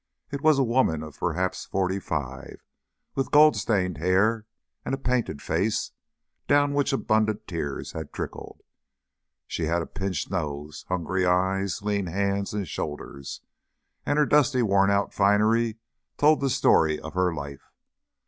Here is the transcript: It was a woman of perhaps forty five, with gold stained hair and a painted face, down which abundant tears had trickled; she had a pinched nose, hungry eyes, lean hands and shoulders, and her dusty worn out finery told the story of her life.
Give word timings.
It 0.31 0.41
was 0.41 0.57
a 0.57 0.63
woman 0.63 1.03
of 1.03 1.19
perhaps 1.19 1.65
forty 1.65 1.99
five, 1.99 2.65
with 3.13 3.29
gold 3.29 3.55
stained 3.55 3.99
hair 3.99 4.47
and 4.83 4.95
a 4.95 4.97
painted 4.97 5.43
face, 5.43 5.91
down 6.47 6.73
which 6.73 6.91
abundant 6.91 7.45
tears 7.47 7.91
had 7.91 8.11
trickled; 8.11 8.63
she 9.45 9.65
had 9.65 9.83
a 9.83 9.85
pinched 9.85 10.31
nose, 10.31 10.85
hungry 10.87 11.27
eyes, 11.27 11.83
lean 11.83 12.07
hands 12.07 12.51
and 12.51 12.67
shoulders, 12.67 13.41
and 14.03 14.17
her 14.17 14.25
dusty 14.25 14.63
worn 14.63 14.89
out 14.89 15.13
finery 15.13 15.77
told 16.17 16.41
the 16.41 16.49
story 16.49 16.99
of 16.99 17.13
her 17.13 17.31
life. 17.31 17.71